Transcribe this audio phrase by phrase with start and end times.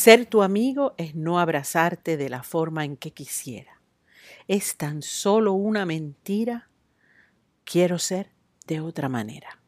[0.00, 3.82] Ser tu amigo es no abrazarte de la forma en que quisiera.
[4.48, 6.70] Es tan solo una mentira.
[7.64, 8.30] Quiero ser
[8.66, 9.59] de otra manera.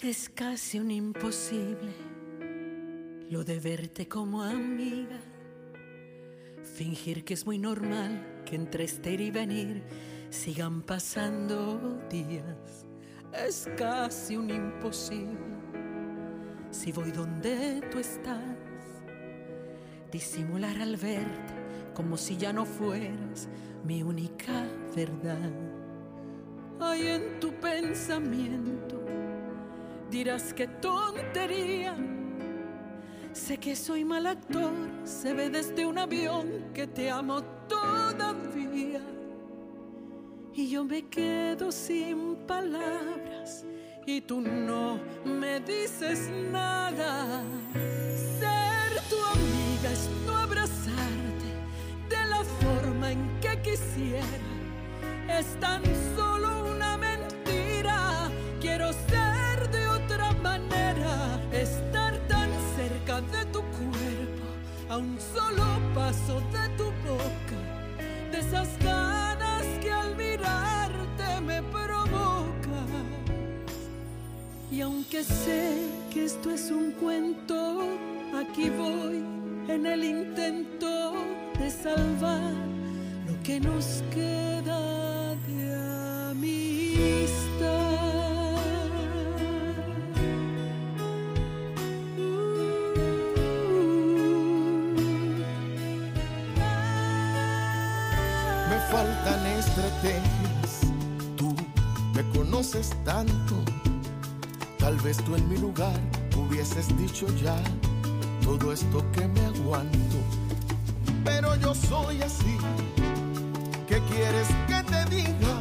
[0.00, 1.92] Es casi un imposible
[3.30, 5.18] lo de verte como amiga.
[6.62, 9.82] Fingir que es muy normal que entre estar y venir
[10.30, 12.86] sigan pasando días.
[13.44, 15.36] Es casi un imposible.
[16.70, 18.56] Si voy donde tú estás,
[20.12, 21.54] disimular al verte
[21.92, 23.48] como si ya no fueras
[23.84, 24.64] mi única
[24.94, 25.50] verdad.
[26.78, 29.07] Hay en tu pensamiento,
[30.10, 31.96] dirás que tontería
[33.32, 34.72] Sé que soy mal actor,
[35.04, 39.00] se ve desde un avión que te amo todavía.
[40.52, 43.64] Y yo me quedo sin palabras
[44.06, 47.42] y tú no me dices nada.
[48.40, 51.48] Ser tu amiga es no abrazarte
[52.08, 54.26] de la forma en que quisiera.
[55.28, 55.82] Es tan
[56.16, 56.67] solo
[64.88, 65.64] a un solo
[65.94, 67.58] paso de tu boca,
[68.32, 72.88] de esas ganas que al mirarte me provocas.
[74.70, 75.78] Y aunque sé
[76.10, 77.82] que esto es un cuento,
[78.34, 79.22] aquí voy
[79.68, 81.12] en el intento
[81.58, 82.52] de salvar
[83.26, 87.47] lo que nos queda de amistad.
[103.04, 103.54] Tanto.
[104.78, 105.98] Tal vez tú en mi lugar
[106.36, 107.56] hubieses dicho ya
[108.42, 110.18] todo esto que me aguanto.
[111.24, 112.58] Pero yo soy así.
[113.88, 115.54] ¿Qué quieres que te diga?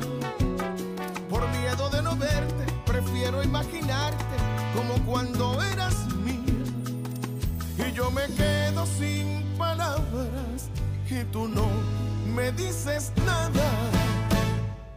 [1.30, 4.36] Por miedo de no verte, prefiero imaginarte
[4.76, 7.88] como cuando eras mía.
[7.88, 10.70] Y yo me quedo sin palabras
[11.10, 11.68] y tú no
[12.36, 13.72] me dices nada.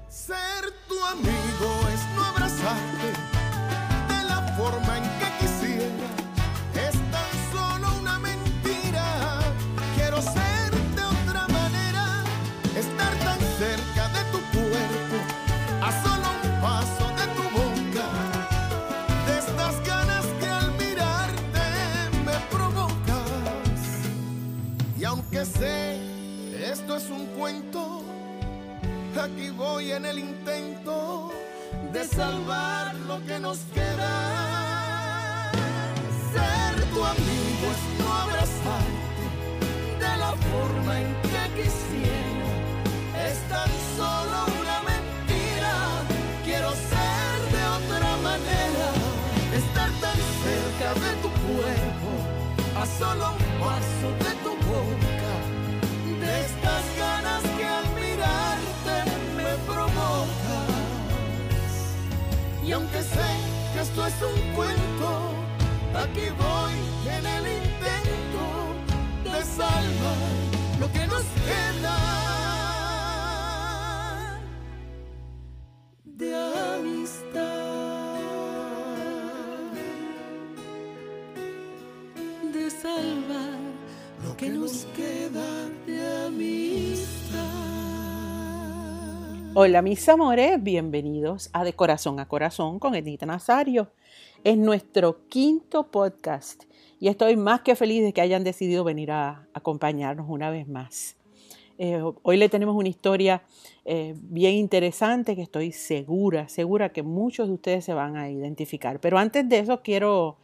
[0.09, 3.13] Ser amigo es no abrazarte
[4.09, 5.20] de la forma en que
[29.21, 31.31] aquí voy en el intento
[31.93, 35.53] de salvar lo que nos queda.
[36.33, 39.25] Ser tu amigo es no abrazarte
[39.99, 42.51] de la forma en que quisiera.
[43.29, 45.75] Es tan solo una mentira.
[46.45, 48.89] Quiero ser de otra manera,
[49.55, 52.11] estar tan cerca de tu cuerpo,
[52.81, 55.10] a solo un paso de tu boca
[62.71, 63.31] Y aunque sé
[63.75, 65.33] que esto es un cuento,
[65.93, 66.73] aquí voy
[67.17, 68.45] en el intento
[69.25, 70.17] de salvar
[70.79, 72.30] lo que nos queda.
[89.53, 93.91] Hola mis amores, bienvenidos a De Corazón a Corazón con Edita Nazario.
[94.45, 96.63] Es nuestro quinto podcast
[97.01, 101.17] y estoy más que feliz de que hayan decidido venir a acompañarnos una vez más.
[101.79, 103.43] Eh, hoy le tenemos una historia
[103.85, 109.01] eh, bien interesante que estoy segura, segura que muchos de ustedes se van a identificar.
[109.01, 110.37] Pero antes de eso quiero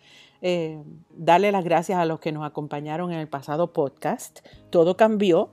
[0.43, 4.41] eh, darle las gracias a los que nos acompañaron en el pasado podcast.
[4.71, 5.51] Todo cambió,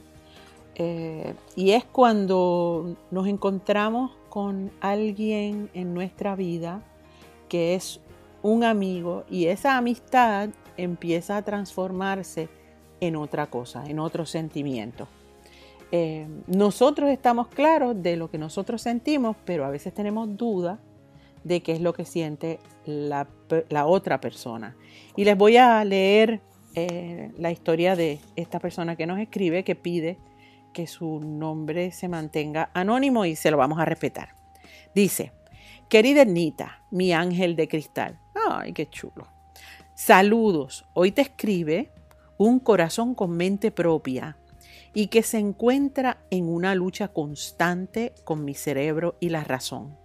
[0.76, 6.82] Eh, y es cuando nos encontramos con alguien en nuestra vida
[7.48, 8.02] que es
[8.42, 12.50] un amigo y esa amistad empieza a transformarse
[13.00, 15.08] en otra cosa, en otro sentimiento.
[15.92, 20.80] Eh, nosotros estamos claros de lo que nosotros sentimos, pero a veces tenemos duda
[21.44, 23.28] de qué es lo que siente la,
[23.86, 24.76] otra persona.
[25.16, 26.42] Y les voy a leer
[26.76, 30.18] eh, la historia de esta persona que nos escribe, que pide
[30.74, 34.36] que su nombre se mantenga anónimo y se lo vamos a respetar.
[34.94, 35.32] Dice,
[35.90, 38.20] querida Ernita, mi ángel de cristal.
[38.50, 39.28] Ay, qué chulo.
[39.96, 40.86] Saludos.
[40.94, 41.92] Hoy te escribe
[42.38, 44.38] un corazón con mente propia
[44.94, 49.96] y que se encuentra en una lucha constante con mi cerebro y la razón.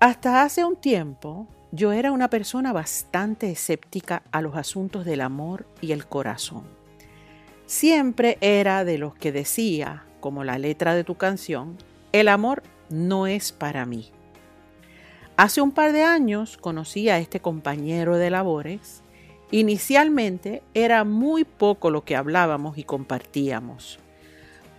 [0.00, 5.66] Hasta hace un tiempo yo era una persona bastante escéptica a los asuntos del amor
[5.80, 6.64] y el corazón.
[7.66, 11.76] Siempre era de los que decía, como la letra de tu canción,
[12.12, 14.10] el amor no es para mí.
[15.36, 19.02] Hace un par de años conocí a este compañero de labores.
[19.52, 23.98] Inicialmente era muy poco lo que hablábamos y compartíamos.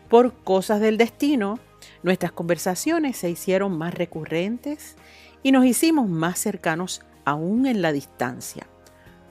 [0.10, 1.60] Por cosas del destino,
[2.04, 4.96] nuestras conversaciones se hicieron más recurrentes
[5.44, 8.68] y nos hicimos más cercanos aún en la distancia.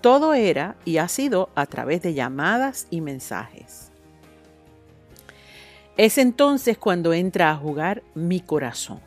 [0.00, 3.90] Todo era y ha sido a través de llamadas y mensajes.
[5.96, 9.00] Es entonces cuando entra a jugar mi corazón,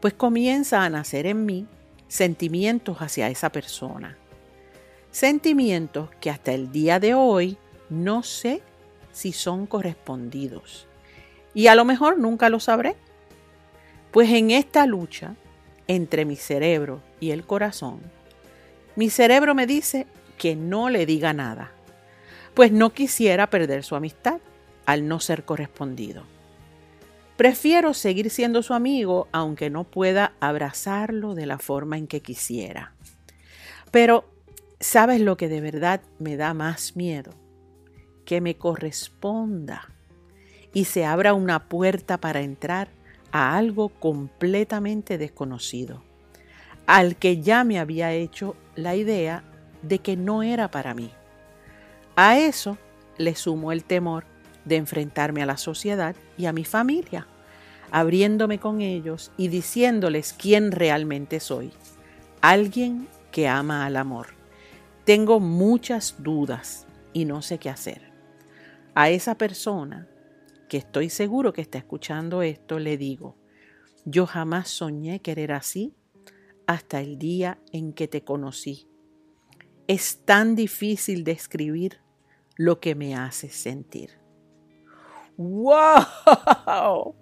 [0.00, 1.66] pues comienza a nacer en mí
[2.08, 4.18] sentimientos hacia esa persona.
[5.10, 7.58] Sentimientos que hasta el día de hoy
[7.88, 8.62] no sé
[9.12, 10.86] si son correspondidos.
[11.52, 12.96] Y a lo mejor nunca lo sabré.
[14.12, 15.34] Pues en esta lucha
[15.88, 18.00] entre mi cerebro y el corazón,
[18.94, 20.06] mi cerebro me dice
[20.38, 21.72] que no le diga nada,
[22.54, 24.40] pues no quisiera perder su amistad
[24.86, 26.22] al no ser correspondido.
[27.36, 32.92] Prefiero seguir siendo su amigo aunque no pueda abrazarlo de la forma en que quisiera.
[33.90, 34.29] Pero,
[34.80, 37.32] ¿sabes lo que de verdad me da más miedo?
[38.24, 39.90] Que me corresponda
[40.72, 42.88] y se abra una puerta para entrar
[43.30, 46.02] a algo completamente desconocido
[46.86, 49.44] al que ya me había hecho la idea
[49.82, 51.12] de que no era para mí.
[52.16, 52.78] A eso
[53.16, 54.24] le sumo el temor
[54.64, 57.28] de enfrentarme a la sociedad y a mi familia,
[57.92, 61.72] abriéndome con ellos y diciéndoles quién realmente soy,
[62.40, 64.39] alguien que ama al amor.
[65.10, 68.12] Tengo muchas dudas y no sé qué hacer.
[68.94, 70.08] A esa persona
[70.68, 73.36] que estoy seguro que está escuchando esto, le digo,
[74.04, 75.96] yo jamás soñé querer así
[76.68, 78.86] hasta el día en que te conocí.
[79.88, 81.98] Es tan difícil describir
[82.54, 84.10] lo que me hace sentir.
[85.36, 87.16] ¡Wow!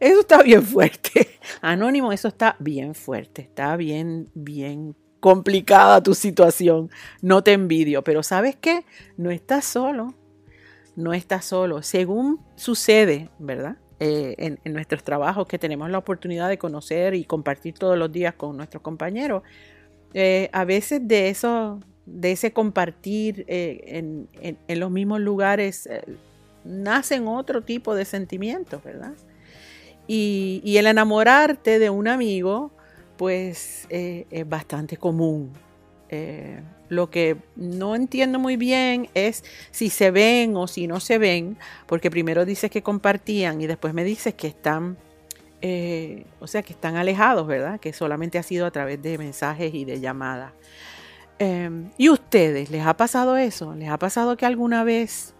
[0.00, 1.38] Eso está bien fuerte.
[1.60, 3.42] Anónimo, eso está bien fuerte.
[3.42, 6.88] Está bien, bien complicada tu situación.
[7.20, 8.84] No te envidio, pero ¿sabes qué?
[9.16, 10.14] No estás solo.
[10.94, 11.82] No estás solo.
[11.82, 13.76] Según sucede, ¿verdad?
[13.98, 18.34] Eh, en, nuestros trabajos que tenemos la oportunidad de conocer y compartir todos los días
[18.34, 19.42] con nuestros compañeros,
[20.14, 24.28] eh, a veces de eso, de ese compartir eh,
[24.68, 25.88] en, los mismos lugares,
[26.62, 29.14] nacen otro tipo de sentimientos, ¿verdad?
[30.06, 32.70] Y, y, el enamorarte de un amigo,
[33.16, 35.52] pues es bastante común.
[36.88, 41.58] Lo que no entiendo muy bien es si se ven o si no se ven,
[41.86, 44.96] porque primero dices que compartían y después me dices que están,
[45.62, 47.80] eh, o sea, que están alejados, ¿verdad?
[47.80, 50.52] Que solamente ha sido a través de mensajes y de llamadas.
[51.38, 52.70] Em, ¿Y ustedes?
[52.70, 53.74] ¿Les ha pasado eso?
[53.74, 55.34] ¿Les ha pasado que alguna vez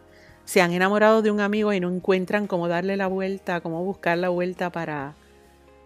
[0.44, 4.18] se han enamorado de un amigo y no encuentran cómo darle la vuelta, cómo buscar
[4.18, 5.14] la vuelta para,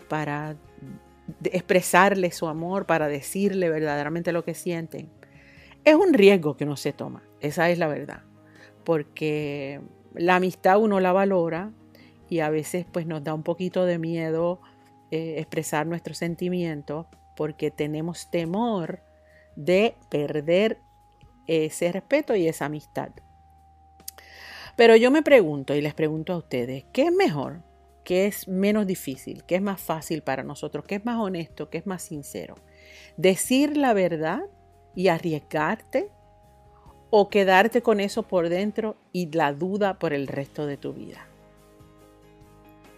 [0.09, 0.57] para
[1.45, 5.11] expresarle su amor, para decirle verdaderamente lo que sienten?
[5.85, 8.23] Es un riesgo que no se toma, esa es la verdad,
[8.85, 9.81] porque
[10.15, 11.73] la amistad uno la valora
[12.29, 14.61] y a veces pues nos da un poquito de miedo
[15.11, 17.07] eh, expresar nuestros sentimientos
[17.37, 19.01] porque tenemos temor
[19.57, 20.79] de perder
[21.47, 23.11] ese respeto y esa amistad.
[24.77, 27.63] Pero yo me pregunto y les pregunto a ustedes, ¿qué es mejor?
[28.11, 29.45] ¿Qué es menos difícil?
[29.45, 30.85] ¿Qué es más fácil para nosotros?
[30.85, 31.71] ¿Qué es más honesto?
[31.71, 32.57] ¿Qué es más sincero?
[33.17, 34.41] ¿Decir la verdad
[34.97, 36.09] y arriesgarte?
[37.11, 41.25] ¿O quedarte con eso por dentro y la duda por el resto de tu vida?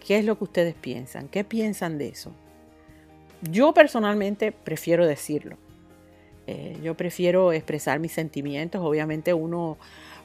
[0.03, 1.27] ¿Qué es lo que ustedes piensan?
[1.27, 2.31] ¿Qué piensan de eso?
[3.43, 5.59] Yo personalmente prefiero decirlo.
[6.47, 8.81] Eh, yo prefiero expresar mis sentimientos.
[8.83, 9.77] Obviamente uno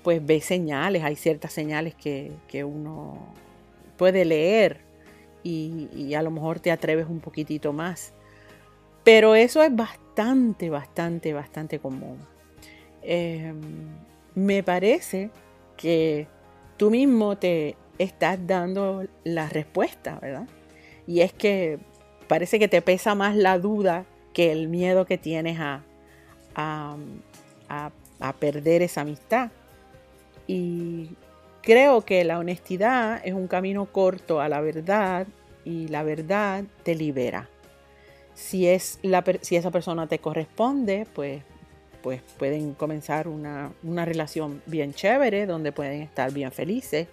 [0.03, 3.35] pues ve señales, hay ciertas señales que, uno
[3.99, 4.81] puede leer
[5.43, 8.15] y, a lo mejor te atreves un poquitito más.
[9.05, 12.19] Pero eso es bastante, bastante, bastante común.
[13.03, 13.61] Em,
[14.35, 15.31] me parece
[15.77, 16.27] que
[16.77, 20.49] tú mismo te estás dando la respuesta, ¿verdad?
[21.07, 21.79] Y es que
[22.27, 25.83] parece que te pesa más la duda que el miedo que tienes a,
[26.55, 29.51] a perder esa amistad.
[30.47, 31.11] Y
[31.69, 35.27] creo que la honestidad es un camino corto a la verdad
[35.67, 37.51] y la verdad te libera.
[38.33, 38.99] Si, es
[39.43, 41.43] si esa persona te corresponde, pues,
[42.03, 47.07] pues pueden comenzar una, una relación bien chévere donde pueden estar bien felices.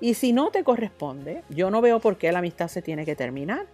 [0.00, 3.14] Y si no te corresponde, yo no veo por qué la amistad se tiene que
[3.14, 3.66] terminar.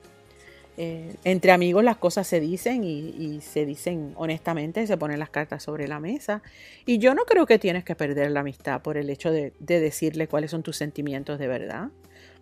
[0.78, 5.62] Eh, entre amigos las cosas se dicen y, se dicen honestamente, se ponen las cartas
[5.62, 6.42] sobre la mesa.
[6.84, 10.28] Y yo no creo que tienes que perder la amistad por el hecho de, decirle
[10.28, 11.88] cuáles son tus sentimientos de verdad.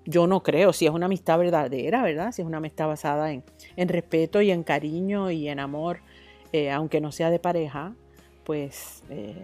[0.05, 2.33] Yo no creo, si es una amistad verdadera, ¿verdad?
[2.33, 3.43] Si es una amistad basada en,
[3.89, 6.01] respeto y en cariño y en amor,
[6.53, 7.95] eh, aunque no sea de pareja,
[8.45, 9.35] pues eh,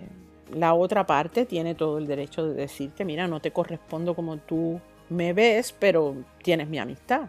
[0.52, 4.80] la otra parte tiene todo el derecho de decirte, mira, no te correspondo como tú
[5.08, 7.28] me ves, pero tienes mi amistad.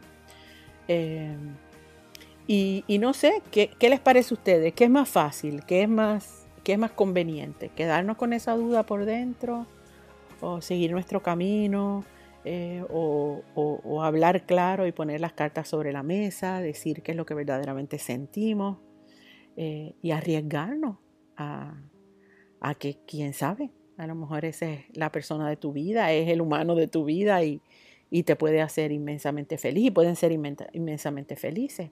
[0.93, 1.37] Eh,
[2.47, 4.73] y, no sé, ¿qué, les parece a ustedes?
[4.73, 5.63] ¿Qué es más fácil?
[5.65, 7.69] ¿Qué es más, qué es más conveniente?
[7.69, 9.67] ¿Quedarnos con esa duda por dentro?
[10.41, 12.03] ¿O seguir nuestro camino?
[12.43, 17.25] Eh, o, hablar claro y poner las cartas sobre la mesa, decir qué es lo
[17.25, 18.79] que verdaderamente sentimos
[19.55, 20.97] eh, y arriesgarnos
[21.37, 21.75] a,
[22.59, 26.27] a, que, quién sabe, a lo mejor esa es la persona de tu vida, es
[26.29, 27.61] el humano de tu vida y,
[28.13, 31.91] y te puede hacer inmensamente feliz y pueden ser inmensamente felices.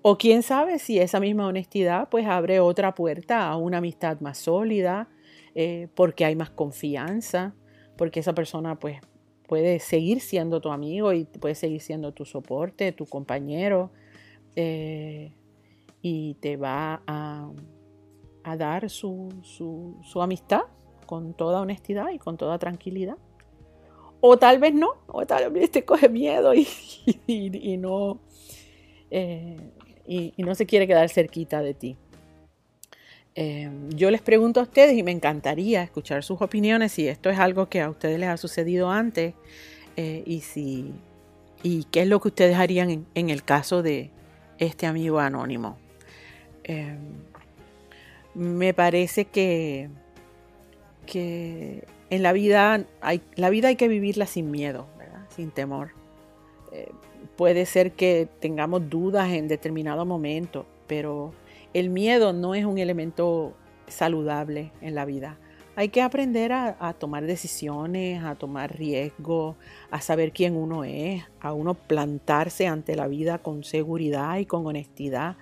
[0.00, 4.38] O quién sabe si esa misma honestidad pues abre otra puerta a una amistad más
[4.38, 5.08] sólida,
[5.54, 7.54] eh, porque hay más confianza,
[7.98, 9.00] porque esa persona pues
[9.48, 13.90] puede seguir siendo tu amigo y puede seguir siendo tu soporte, tu compañero,
[14.54, 15.32] eh,
[16.00, 17.50] y te va a,
[18.56, 20.62] dar su, su amistad
[21.06, 23.16] con toda honestidad y con toda tranquilidad.
[24.20, 26.66] O tal vez no, o tal vez te coge miedo y,
[27.78, 28.20] no,
[29.10, 29.56] eh,
[30.06, 31.96] y, no se quiere quedar cerquita de ti.
[33.34, 37.38] Eh, yo les pregunto a ustedes y me encantaría escuchar sus opiniones si esto es
[37.38, 39.34] algo que a ustedes les ha sucedido antes
[39.96, 40.92] eh, y si
[41.62, 44.10] y qué es lo que ustedes harían en, en el caso de
[44.58, 45.78] este amigo anónimo.
[48.34, 49.90] me parece que,
[51.06, 54.86] que en la vida hay, la vida hay que vivirla sin miedo,
[55.34, 55.92] sin temor.
[56.72, 56.90] Eh,
[57.36, 61.32] puede ser que tengamos dudas en determinado momento, pero
[61.72, 63.54] el miedo no es un elemento
[63.86, 65.38] saludable en la vida.
[65.76, 69.56] Hay que aprender a, tomar decisiones, a tomar riesgos,
[69.90, 74.66] a saber quién uno es, a uno plantarse ante la vida con seguridad y con
[74.66, 75.36] honestidad.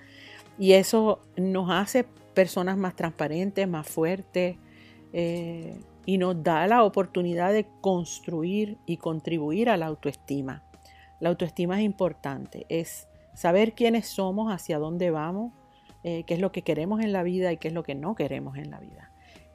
[0.57, 4.55] Y eso nos hace personas más transparentes, más fuertes,
[5.11, 10.63] eh, y nos da la oportunidad de construir y contribuir a la autoestima.
[11.19, 15.53] La autoestima es importante, es saber quiénes somos, hacia dónde vamos,
[16.03, 18.15] eh, qué es lo que queremos en la vida y qué es lo que no
[18.15, 19.11] queremos en la vida.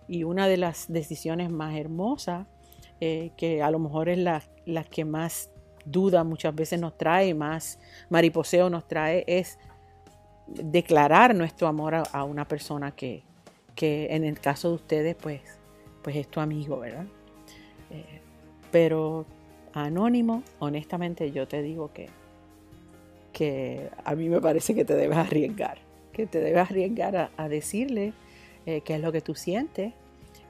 [0.06, 2.46] Y una de las decisiones más hermosas,
[3.00, 4.42] eh, que a lo mejor es la,
[4.90, 5.50] que más
[5.86, 7.78] duda muchas veces nos trae, más
[8.10, 9.58] mariposeo nos trae, es
[10.46, 13.22] declarar nuestro amor a, una persona que,
[13.74, 15.40] que en el caso de ustedes, pues
[16.04, 17.06] pues es tu amigo, ¿verdad?
[17.90, 18.20] Eh,
[18.70, 19.24] pero
[19.72, 22.10] anónimo, honestamente yo te digo que,
[23.32, 25.78] que a mí me parece que te debes arriesgar,
[26.12, 28.12] que te debes arriesgar a, decirle
[28.66, 29.94] eh, qué es lo que tú sientes,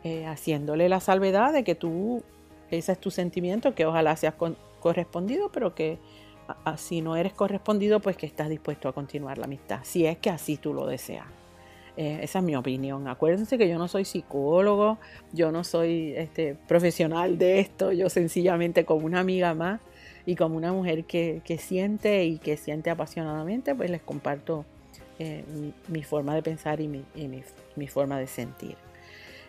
[0.02, 2.22] eh, haciéndole la salvedad de que tú,
[2.70, 4.34] ese es tu sentimiento, que ojalá seas
[4.80, 5.98] correspondido, pero que
[6.76, 10.30] si no eres correspondido, pues que estás dispuesto a continuar la amistad, si es que
[10.30, 11.43] así tú lo deseas.
[11.96, 13.06] Eh, esa es mi opinión.
[13.08, 14.98] Acuérdense que yo no soy psicólogo,
[15.32, 19.80] yo no soy este, profesional de esto, yo sencillamente como una amiga más
[20.26, 24.64] y como una mujer que, siente y que siente apasionadamente, pues les comparto
[25.18, 25.44] eh,
[25.88, 27.04] mi, forma de pensar y, mi,
[27.76, 28.76] mi, forma de sentir.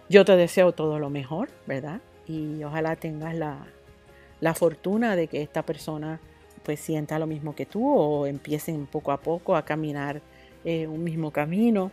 [0.09, 2.01] Yo te deseo todo lo mejor, ¿verdad?
[2.27, 3.67] y ojalá tengas la,
[4.41, 6.19] la fortuna de que esta persona
[6.63, 10.21] pues sienta lo mismo que tú o empiecen poco a poco a caminar
[10.63, 11.91] eh, un mismo camino.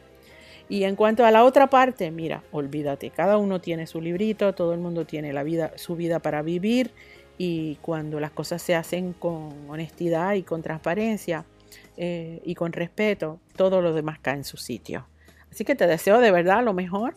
[0.72, 4.72] Y en cuanto a la otra parte, mira, olvídate, cada uno tiene su librito, todo
[4.72, 6.92] el mundo tiene la vida, su vida para vivir
[7.36, 11.44] y cuando las cosas se hacen con honestidad y con transparencia
[11.98, 15.06] eh, y con respeto, todo lo demás cae en su sitio.
[15.50, 17.16] Así que te deseo de verdad lo mejor.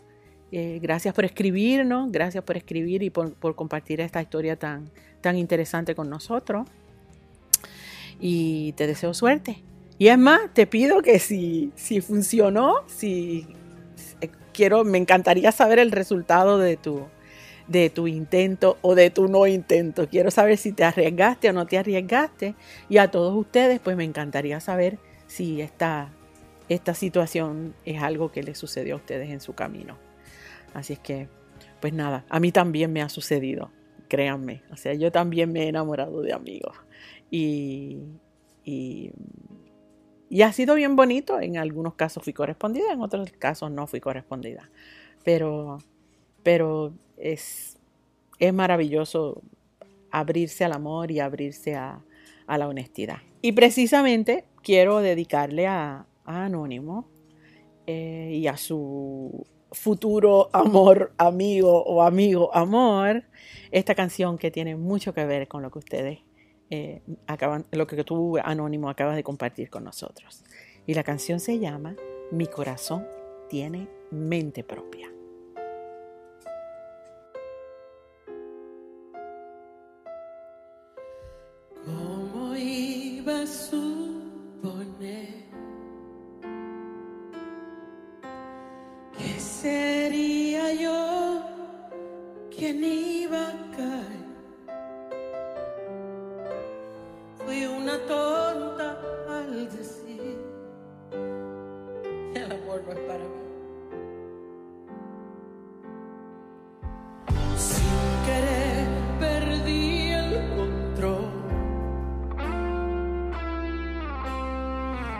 [0.52, 5.38] Eh, gracias por escribirnos, gracias por escribir y por, por compartir esta historia tan, tan
[5.38, 6.68] interesante con nosotros.
[8.20, 9.64] Y te deseo suerte.
[9.98, 13.48] Y es más, te pido que si, si funcionó, si
[14.22, 17.06] eh, quiero, me encantaría saber el resultado de tu,
[17.68, 20.08] de tu intento o de tu no intento.
[20.10, 22.56] Quiero saber si te arriesgaste o no te arriesgaste.
[22.90, 26.12] Y a todos ustedes, pues me encantaría saber si esta,
[26.68, 29.98] esta situación es algo que les sucedió a ustedes en su camino.
[30.74, 31.30] Así es que,
[31.80, 33.72] pues nada, a mí también me ha sucedido,
[34.10, 34.62] créanme.
[34.72, 36.76] O sea, yo también me he enamorado de amigos.
[37.32, 37.98] Y,
[38.66, 39.12] y
[40.36, 41.40] y ha sido bien bonito.
[41.40, 44.70] En algunos casos fui correspondida, en otros casos no fui correspondida.
[45.24, 45.78] Pero,
[46.44, 47.78] pero es,
[48.38, 49.42] es maravilloso
[50.12, 52.04] abrirse al amor y abrirse a,
[52.50, 53.20] la honestidad.
[53.42, 57.08] Y precisamente quiero dedicarle a, Anónimo
[57.88, 63.24] eh, y a su futuro amor, amigo o amigo amor,
[63.72, 66.20] esta canción que tiene mucho que ver con lo que ustedes
[66.70, 67.02] eh,
[67.72, 70.44] lo que tú, Anónimo, acabas de compartir con nosotros.
[70.86, 71.96] Y la canción se llama
[72.32, 73.06] Mi corazón
[73.50, 75.15] tiene mente propia.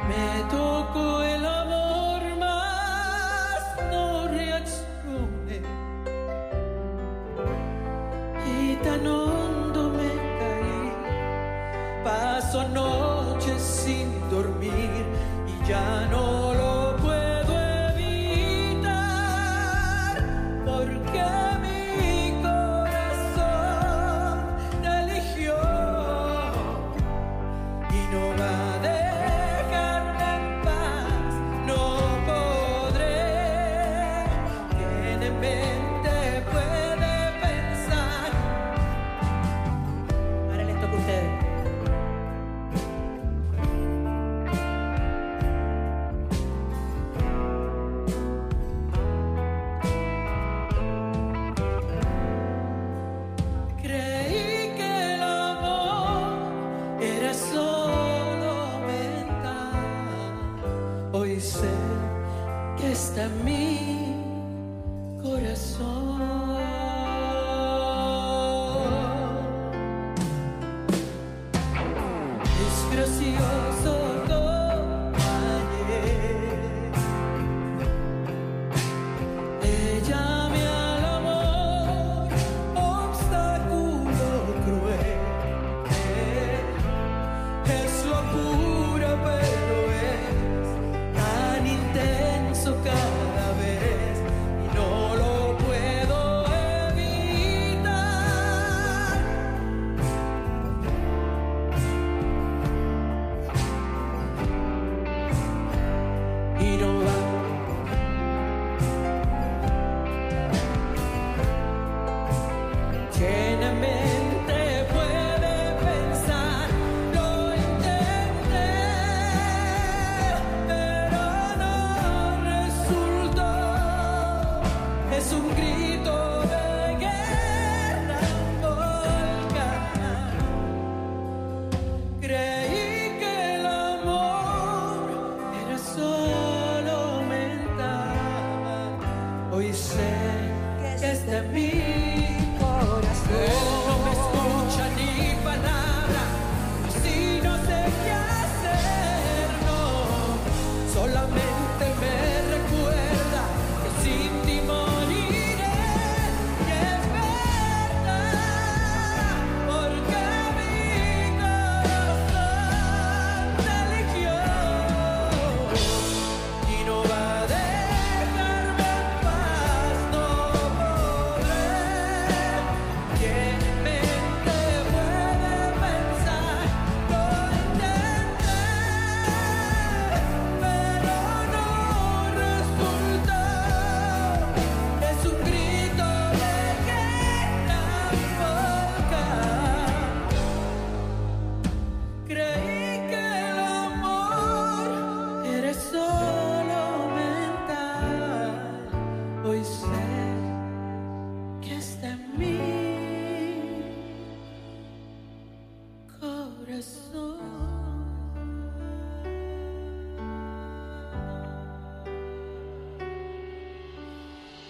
[0.08, 1.15] Me tocó el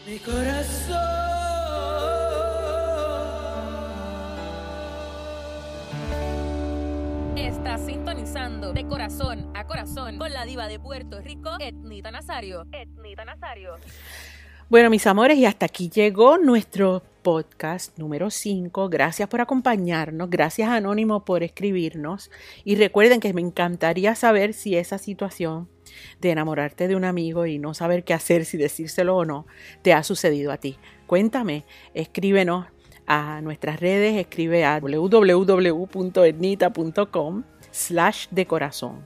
[0.05, 0.95] mi corazón.
[7.35, 12.65] Estás sintonizando de corazón a corazón con la diva de Puerto Rico, Etnita Nazario.
[12.71, 13.75] Etnita Nazario.
[14.69, 18.87] Bueno, mis amores, y hasta aquí llegó nuestro podcast número 5.
[18.87, 22.29] Gracias por acompañarnos, gracias Anónimo por escribirnos
[22.63, 25.67] y recuerden que me encantaría saber si esa situación
[26.21, 29.47] de enamorarte de un amigo y no saber qué hacer, si decírselo o no,
[29.81, 30.77] te ha sucedido a ti.
[31.07, 32.67] Cuéntame, escríbenos
[33.07, 39.03] a nuestras redes, escribe a www.etnita.com slash de corazón.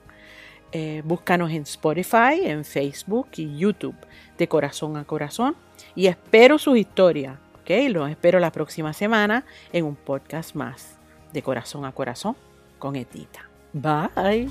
[0.73, 3.95] Eh, búscanos en Spotify, en Facebook y YouTube
[4.37, 5.55] de corazón a corazón
[5.95, 7.89] y espero sus historias, ¿ok?
[7.91, 10.97] Los espero la próxima semana en un podcast más
[11.31, 12.35] de corazón a corazón
[12.79, 13.47] con Etita.
[13.73, 14.49] Bye.